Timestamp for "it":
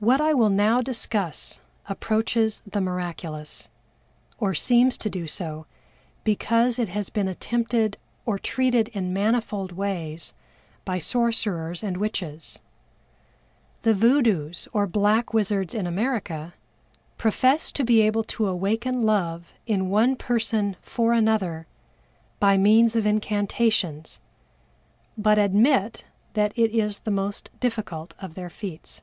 6.80-6.88, 26.56-26.72